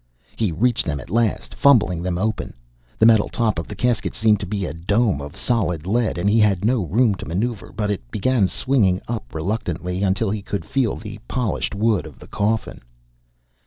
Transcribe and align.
He 0.35 0.51
reached 0.51 0.87
them 0.87 0.99
at 0.99 1.11
last, 1.11 1.53
fumbling 1.53 2.01
them 2.01 2.17
open. 2.17 2.55
The 2.97 3.05
metal 3.05 3.29
top 3.29 3.59
of 3.59 3.67
the 3.67 3.75
casket 3.75 4.15
seemed 4.15 4.39
to 4.39 4.47
be 4.47 4.65
a 4.65 4.73
dome 4.73 5.21
of 5.21 5.37
solid 5.37 5.85
lead, 5.85 6.17
and 6.17 6.27
he 6.27 6.39
had 6.39 6.65
no 6.65 6.83
room 6.85 7.13
to 7.13 7.27
maneuver, 7.27 7.71
but 7.71 7.91
it 7.91 8.09
began 8.09 8.47
swinging 8.47 8.99
up 9.07 9.35
reluctantly, 9.35 10.01
until 10.01 10.31
he 10.31 10.41
could 10.41 10.65
feel 10.65 10.95
the 10.95 11.19
polished 11.27 11.75
wood 11.75 12.07
of 12.07 12.17
the 12.17 12.25
coffin. 12.25 12.81